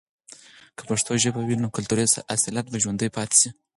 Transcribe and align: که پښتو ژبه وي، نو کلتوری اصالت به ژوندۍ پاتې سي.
که 0.77 0.83
پښتو 0.89 1.11
ژبه 1.23 1.41
وي، 1.47 1.55
نو 1.63 1.67
کلتوری 1.75 2.03
اصالت 2.35 2.65
به 2.71 2.77
ژوندۍ 2.83 3.09
پاتې 3.15 3.35
سي. 3.41 3.49